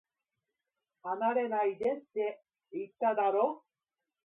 [1.03, 3.63] 離れないでって、言っただろ